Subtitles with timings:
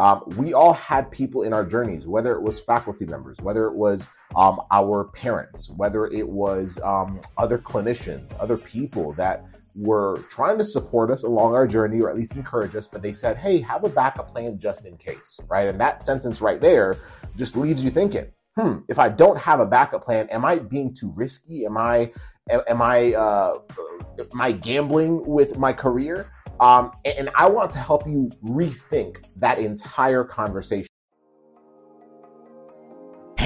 [0.00, 3.74] um, we all had people in our journeys, whether it was faculty members, whether it
[3.74, 10.58] was um, our parents, whether it was um, other clinicians, other people that were trying
[10.58, 13.58] to support us along our journey or at least encourage us, but they said, hey,
[13.60, 15.68] have a backup plan just in case, right?
[15.68, 16.96] And that sentence right there
[17.36, 18.26] just leaves you thinking,
[18.58, 21.64] hmm, if I don't have a backup plan, am I being too risky?
[21.64, 22.10] Am I,
[22.50, 23.58] am I, uh,
[24.18, 26.32] am I gambling with my career?
[26.58, 30.88] Um, and I want to help you rethink that entire conversation.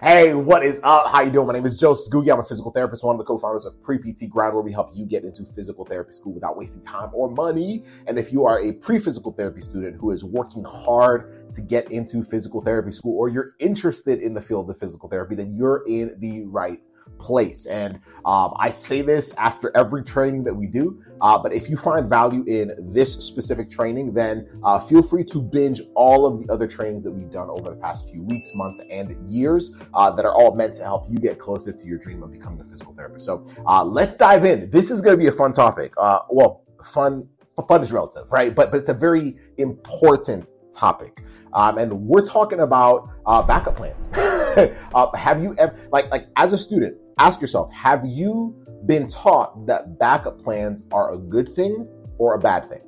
[0.00, 1.06] Hey, what is up?
[1.06, 1.46] How you doing?
[1.46, 2.32] My name is Joe Scoogie.
[2.32, 5.06] I'm a physical therapist, one of the co-founders of Pre-PT Grind, where we help you
[5.06, 7.84] get into physical therapy school without wasting time or money.
[8.08, 12.24] And if you are a pre-physical therapy student who is working hard to get into
[12.24, 16.16] physical therapy school, or you're interested in the field of physical therapy, then you're in
[16.18, 16.84] the right
[17.18, 17.66] place.
[17.66, 21.00] And um, I say this after every training that we do.
[21.20, 25.40] Uh, but if you find value in this specific training, then uh, feel free to
[25.40, 28.80] binge all of the other trainings that we've done over the past few weeks, months,
[28.90, 32.22] and years uh, that are all meant to help you get closer to your dream
[32.22, 33.26] of becoming a physical therapist.
[33.26, 34.70] So uh, let's dive in.
[34.70, 35.92] This is going to be a fun topic.
[35.96, 37.28] Uh, well, fun.
[37.68, 38.52] Fun is relative, right?
[38.52, 41.22] But but it's a very important topic.
[41.52, 44.08] Um, and we're talking about uh, backup plans.
[44.16, 48.54] uh, have you ever, like, like as a student, ask yourself, have you
[48.86, 52.80] been taught that backup plans are a good thing or a bad thing?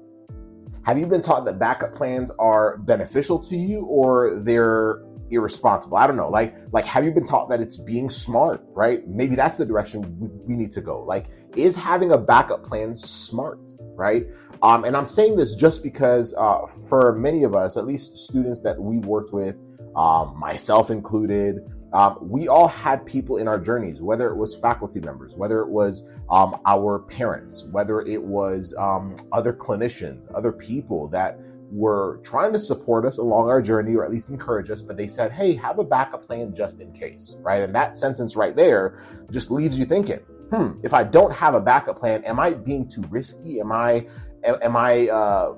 [0.85, 5.97] Have you been taught that backup plans are beneficial to you or they're irresponsible?
[5.97, 6.29] I don't know.
[6.29, 9.07] Like, like, have you been taught that it's being smart, right?
[9.07, 11.03] Maybe that's the direction we, we need to go.
[11.03, 11.27] Like,
[11.57, 14.27] is having a backup plan smart, right?
[14.63, 18.61] Um, and I'm saying this just because uh, for many of us, at least students
[18.61, 19.59] that we worked with,
[19.95, 21.61] um, myself included,
[21.93, 25.69] um, we all had people in our journeys, whether it was faculty members, whether it
[25.69, 31.39] was um, our parents, whether it was um, other clinicians, other people that
[31.71, 35.07] were trying to support us along our journey or at least encourage us, but they
[35.07, 37.63] said, hey, have a backup plan just in case, right?
[37.63, 39.01] And that sentence right there
[39.31, 42.89] just leaves you thinking, hmm, if I don't have a backup plan, am I being
[42.89, 43.61] too risky?
[43.61, 44.07] Am I
[44.45, 45.55] am I uh,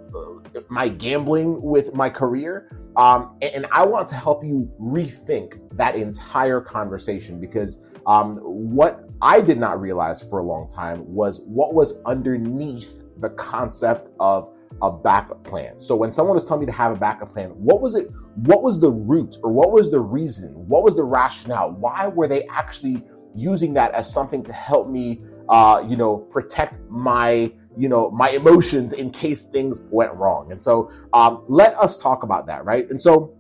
[0.57, 2.71] am I gambling with my career?
[2.97, 9.41] Um, and, I want to help you rethink that entire conversation because um, what I
[9.41, 14.53] did not realize for a long time was what was underneath the concept of
[14.83, 15.81] a backup plan.
[15.81, 18.09] So when someone was telling me to have a backup plan, what was it?
[18.37, 20.51] What was the root or what was the reason?
[20.69, 21.73] What was the rationale?
[21.73, 26.81] Why were they actually using that as something to help me, uh, you know, protect
[26.89, 31.97] my you know my emotions in case things went wrong and so um, let us
[31.97, 33.33] talk about that right and so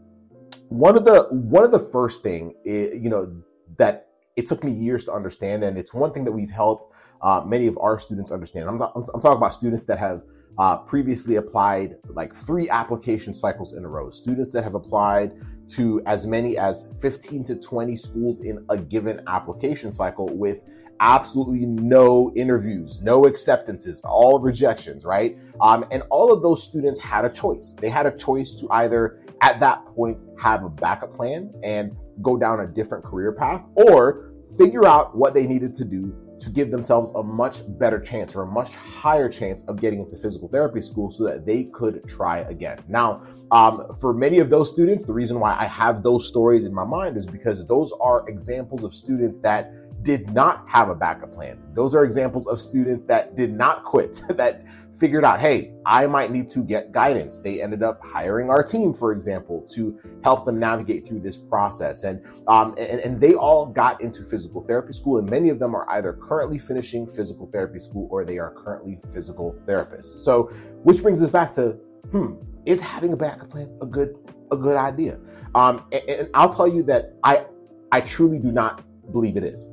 [0.69, 3.34] one of the one of the first thing is, you know
[3.78, 4.07] that
[4.38, 7.66] it took me years to understand and it's one thing that we've helped uh, many
[7.66, 10.22] of our students understand i'm, I'm, I'm talking about students that have
[10.59, 15.32] uh, previously applied like three application cycles in a row students that have applied
[15.66, 20.62] to as many as 15 to 20 schools in a given application cycle with
[21.00, 25.38] absolutely no interviews, no acceptances, all rejections, right?
[25.60, 27.75] Um, and all of those students had a choice.
[27.81, 32.37] They had a choice to either at that point have a backup plan and go
[32.37, 36.71] down a different career path or figure out what they needed to do to give
[36.71, 40.81] themselves a much better chance or a much higher chance of getting into physical therapy
[40.81, 42.79] school so that they could try again.
[42.89, 46.73] Now, um, for many of those students, the reason why I have those stories in
[46.73, 49.73] my mind is because those are examples of students that
[50.08, 51.62] did not have a backup plan.
[51.75, 54.64] Those are examples of students that did not quit, that
[54.99, 57.40] figured out, hey, I might need to get guidance.
[57.40, 62.05] They ended up hiring our team, for example, to help them navigate through this process.
[62.05, 65.75] And, um, and, and they all got into physical therapy school, and many of them
[65.75, 70.25] are either currently finishing physical therapy school or they are currently physical therapists.
[70.25, 70.44] So,
[70.84, 71.72] which brings us back to,
[72.12, 72.32] hmm,
[72.64, 74.16] is having a backup plan a good
[74.50, 75.19] a good idea.
[75.54, 77.44] Um, and, and I'll tell you that I
[77.93, 78.82] I truly do not
[79.12, 79.69] believe it is.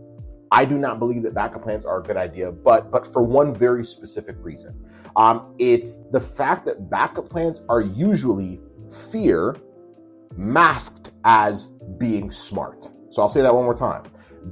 [0.55, 3.53] I do not believe that backup plans are a good idea, but but for one
[3.53, 4.73] very specific reason.
[5.17, 8.61] Um, it's the fact that backup plans are usually
[9.11, 9.57] fear
[10.37, 11.67] masked as
[11.97, 12.87] being smart.
[13.09, 14.03] So I'll say that one more time.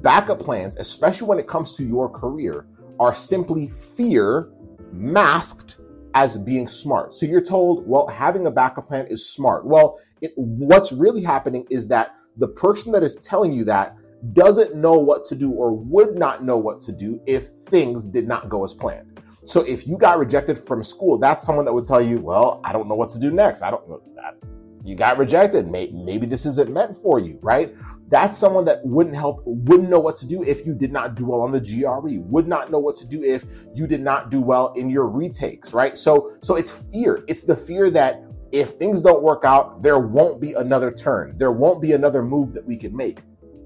[0.02, 2.66] Backup plans, especially when it comes to your career,
[3.00, 4.52] are simply fear
[4.92, 5.80] masked
[6.16, 7.14] as being smart.
[7.14, 9.66] So you're told, well, having a backup plan is smart.
[9.66, 13.96] Well, it, what's really happening is that the person that is telling you that
[14.32, 18.28] doesn't know what to do or would not know what to do if things did
[18.28, 19.20] not go as planned.
[19.46, 22.72] So if you got rejected from school, that's someone that would tell you, well, I
[22.72, 23.62] don't know what to do next.
[23.62, 24.38] I don't know that.
[24.86, 25.70] You got rejected.
[25.70, 27.76] Maybe this isn't meant for you, right?
[28.10, 31.26] That's someone that wouldn't help, wouldn't know what to do if you did not do
[31.26, 33.44] well on the GRE, would not know what to do if
[33.76, 35.98] you did not do well in your retakes, right?
[35.98, 37.24] So, so it's fear.
[37.28, 41.38] It's the fear that if things don't work out, there won't be another turn.
[41.38, 43.20] There won't be another move that we can make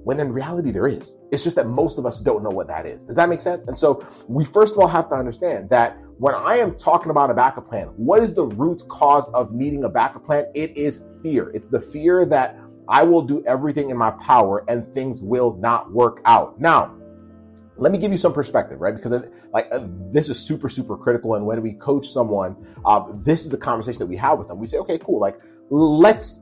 [0.08, 1.18] when in reality there is.
[1.34, 3.04] It's just that most of us don't know what that is.
[3.04, 3.66] Does that make sense?
[3.66, 7.30] And so we first of all have to understand that when I am talking about
[7.30, 10.46] a backup plan, what is the root cause of needing a backup plan?
[10.56, 11.52] It is fear.
[11.54, 12.58] It's the fear that
[12.88, 16.58] I will do everything in my power and things will not work out.
[16.58, 16.96] Now,
[17.76, 18.96] let me give you some perspective, right?
[18.96, 21.36] Because like uh, this is super, super critical.
[21.36, 22.56] And when we coach someone,
[22.86, 24.58] uh, this is the conversation that we have with them.
[24.58, 25.20] We say, okay, cool.
[25.20, 25.38] Like
[25.70, 26.40] let's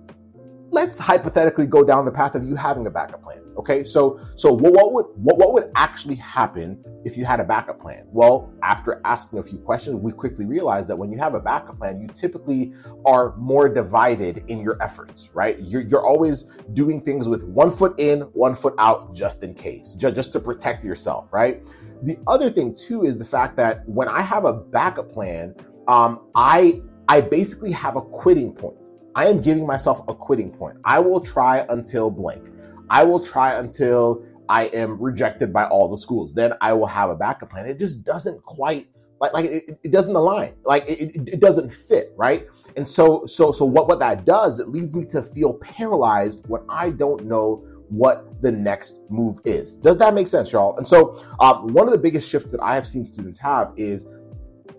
[0.76, 3.40] let's hypothetically go down the path of you having a backup plan.
[3.58, 7.80] Okay, so so what, would what, what would actually happen if you had a backup
[7.80, 8.04] plan?
[8.12, 11.78] Well, after asking a few questions, we quickly realized that when you have a backup
[11.80, 12.74] plan, you typically
[13.06, 15.58] are more divided in your efforts, right?
[15.62, 16.44] You're, you're always
[16.74, 20.42] doing things with one foot in, one foot out, just in case, just, just to
[20.42, 21.66] protect yourself, right?
[22.04, 25.56] The other thing too is the fact that when I have a backup plan,
[25.88, 28.92] um, I I basically have a quitting point.
[29.16, 30.78] I am giving myself a quitting point.
[30.84, 32.50] I will try until blank.
[32.90, 36.34] I will try until I am rejected by all the schools.
[36.34, 37.66] Then I will have a backup plan.
[37.66, 38.88] It just doesn't quite
[39.22, 40.54] like like it, it doesn't align.
[40.66, 42.48] Like it, it, it doesn't fit, right?
[42.76, 46.62] And so so so what what that does, it leads me to feel paralyzed when
[46.70, 49.74] I don't know what the next move is.
[49.74, 50.76] Does that make sense, y'all?
[50.78, 54.08] And so um, one of the biggest shifts that I have seen students have is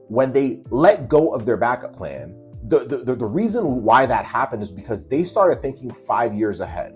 [0.09, 2.37] when they let go of their backup plan.
[2.69, 6.95] The, the, the reason why that happened is because they started thinking five years ahead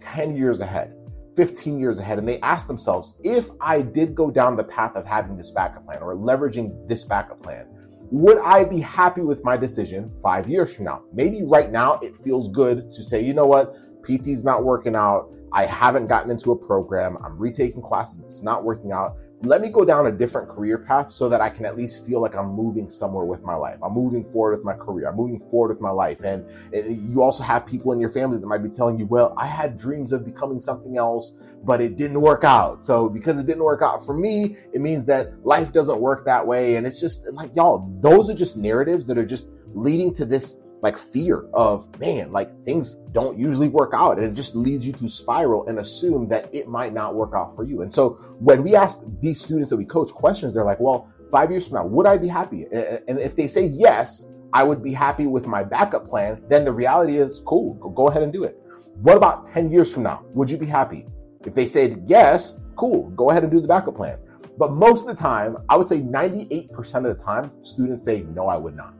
[0.00, 0.94] 10 years ahead,
[1.36, 5.04] 15 years ahead, and they asked themselves if I did go down the path of
[5.04, 7.66] having this backup plan or leveraging this backup plan,
[8.10, 11.02] would I be happy with my decision five years from now?
[11.12, 15.30] Maybe right now it feels good to say, you know what, PT's not working out.
[15.52, 17.18] I haven't gotten into a program.
[17.24, 18.22] I'm retaking classes.
[18.22, 21.48] It's not working out let me go down a different career path so that I
[21.48, 23.78] can at least feel like I'm moving somewhere with my life.
[23.82, 25.08] I'm moving forward with my career.
[25.08, 26.24] I'm moving forward with my life.
[26.24, 26.44] And,
[26.74, 29.46] and, you also have people in your family that might be telling you, well, I
[29.46, 31.32] had dreams of becoming something else,
[31.64, 32.84] but it didn't work out.
[32.84, 36.46] So because it didn't work out for me, it means that life doesn't work that
[36.46, 36.76] way.
[36.76, 40.58] And it's just like, y'all, those are just narratives that are just leading to this
[40.82, 44.92] like fear of man like things don't usually work out and it just leads you
[44.92, 47.82] to spiral and assume that it might not work out for you.
[47.82, 51.50] And so when we ask these students that we coach questions they're like well five
[51.50, 52.66] years from now would i be happy?
[52.72, 56.72] And if they say yes i would be happy with my backup plan then the
[56.72, 58.56] reality is cool go ahead and do it.
[59.02, 60.24] What about 10 years from now?
[60.34, 61.06] Would you be happy?
[61.44, 64.18] If they said yes cool go ahead and do the backup plan.
[64.56, 68.46] But most of the time i would say 98% of the time students say no
[68.46, 68.94] i would not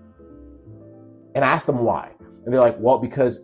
[1.35, 2.13] and I asked them why.
[2.45, 3.43] And they're like, well, because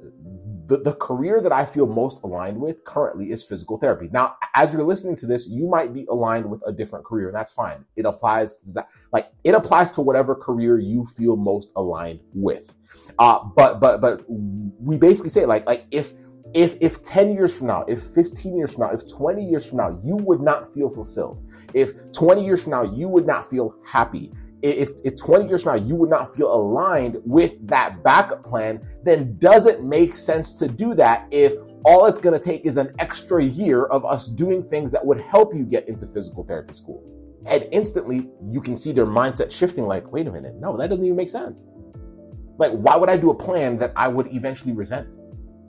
[0.66, 4.09] the, the career that I feel most aligned with currently is physical therapy.
[4.12, 7.37] Now, as you're listening to this, you might be aligned with a different career, and
[7.37, 7.85] that's fine.
[7.97, 12.75] It applies to that, like it applies to whatever career you feel most aligned with.
[13.19, 16.14] Uh, but but but we basically say like like if
[16.55, 19.78] if if 10 years from now, if 15 years from now, if 20 years from
[19.78, 21.43] now, you would not feel fulfilled.
[21.75, 24.33] If 20 years from now, you would not feel happy
[24.70, 28.80] if, if 20 years from now you would not feel aligned with that backup plan,
[29.04, 31.54] then does it make sense to do that if
[31.85, 35.20] all it's going to take is an extra year of us doing things that would
[35.20, 37.02] help you get into physical therapy school?
[37.46, 41.04] And instantly you can see their mindset shifting like, wait a minute, no, that doesn't
[41.04, 41.62] even make sense.
[42.58, 45.20] Like, why would I do a plan that I would eventually resent?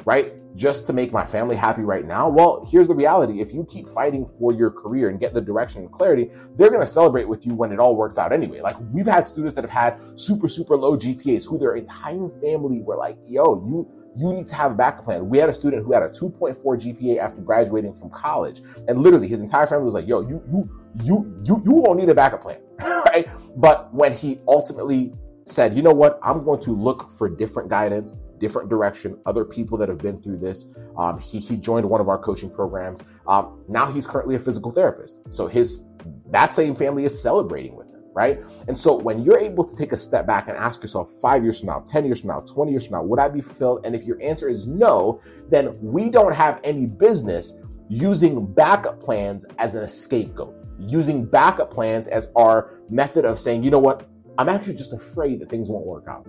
[0.05, 0.33] Right?
[0.57, 2.27] Just to make my family happy right now?
[2.27, 3.39] Well, here's the reality.
[3.39, 6.81] If you keep fighting for your career and get the direction and clarity, they're going
[6.81, 8.59] to celebrate with you when it all works out anyway.
[8.59, 12.81] Like we've had students that have had super, super low GPAs who their entire family
[12.81, 13.87] were like, yo, you,
[14.17, 15.29] you need to have a backup plan.
[15.29, 18.61] We had a student who had a 2.4 GPA after graduating from college.
[18.87, 20.69] And literally his entire family was like, yo, you, you,
[21.03, 22.59] you, you, you won't need a backup plan.
[22.79, 23.29] right.
[23.57, 25.13] But when he ultimately
[25.45, 29.77] said, you know what, I'm going to look for different guidance different direction, other people
[29.77, 30.65] that have been through this.
[30.97, 33.01] Um, he, he joined one of our coaching programs.
[33.27, 35.31] Um, now he's currently a physical therapist.
[35.31, 35.85] So his
[36.31, 38.39] that same family is celebrating with him, right?
[38.67, 41.59] And so when you're able to take a step back and ask yourself five years
[41.59, 43.81] from now, 10 years from now, 20 years from now, would I be fulfilled?
[43.85, 47.55] And if your answer is no, then we don't have any business
[47.89, 53.71] using backup plans as an scapegoat, using backup plans as our method of saying, you
[53.71, 56.27] know what, I'm actually just afraid that things won't work out.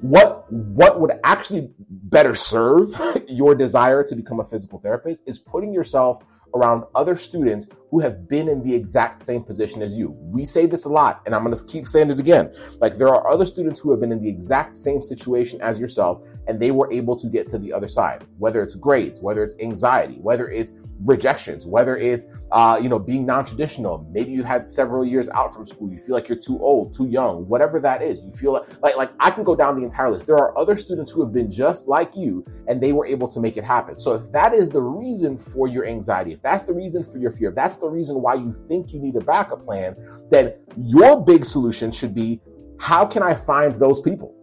[0.00, 2.88] What what would actually better serve
[3.28, 8.28] your desire to become a physical therapist is putting yourself around other students who have
[8.28, 10.10] been in the exact same position as you.
[10.18, 12.54] We say this a lot, and I'm going to keep saying it again.
[12.80, 16.22] Like, there are other students who have been in the exact same situation as yourself,
[16.46, 19.56] and they were able to get to the other side, whether it's grades, whether it's
[19.60, 20.72] anxiety, whether it's
[21.04, 24.06] rejections, whether it's, uh, you know, being non traditional.
[24.10, 25.90] Maybe you had several years out from school.
[25.90, 28.20] You feel like you're too old, too young, whatever that is.
[28.20, 30.26] You feel like, like, like I can go down the entire list.
[30.26, 33.40] There are other students who have been just like you, and they were able to
[33.40, 33.98] make it happen.
[33.98, 37.30] So, if that is the reason for your anxiety, if that's the reason for your
[37.30, 39.96] fear, if that's the reason why you think you need a backup plan,
[40.30, 42.40] then your big solution should be
[42.78, 44.34] how can I find those people?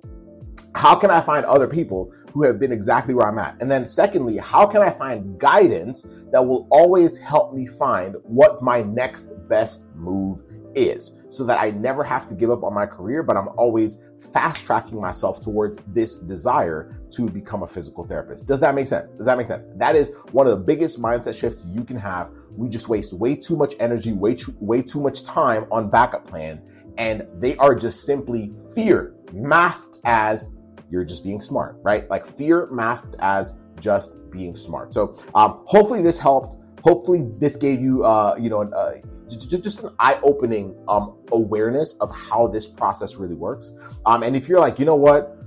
[0.76, 3.60] How can I find other people who have been exactly where I'm at?
[3.62, 8.62] And then, secondly, how can I find guidance that will always help me find what
[8.62, 10.42] my next best move
[10.76, 14.02] is so that I never have to give up on my career, but I'm always
[14.32, 18.48] fast tracking myself towards this desire to become a physical therapist.
[18.48, 19.14] Does that make sense?
[19.14, 19.66] Does that make sense?
[19.76, 22.30] That is one of the biggest mindset shifts you can have.
[22.58, 26.28] We just waste way too much energy, way too, way too much time on backup
[26.28, 26.66] plans,
[26.98, 30.50] and they are just simply fear masked as
[30.90, 32.10] you're just being smart, right?
[32.10, 34.94] Like fear masked as just being smart.
[34.94, 36.56] So um, hopefully this helped.
[36.84, 38.94] Hopefully this gave you, uh, you know, uh,
[39.28, 43.72] just an eye-opening um, awareness of how this process really works.
[44.06, 45.38] Um, and if you're like, you know what,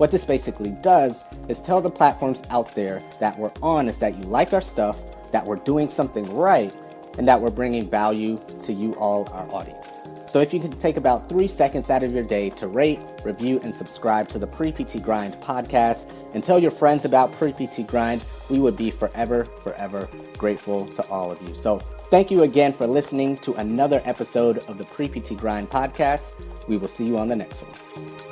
[0.00, 4.16] What this basically does is tell the platforms out there that we're on is that
[4.16, 4.96] you like our stuff,
[5.30, 6.74] that we're doing something right,
[7.18, 10.00] and that we're bringing value to you all, our audience.
[10.30, 13.60] So if you could take about three seconds out of your day to rate, review,
[13.62, 17.86] and subscribe to the Pre PT Grind podcast and tell your friends about Pre PT
[17.86, 21.54] Grind, we would be forever, forever grateful to all of you.
[21.54, 21.78] So
[22.10, 26.32] thank you again for listening to another episode of the Pre PT Grind podcast.
[26.68, 28.29] We will see you on the next one.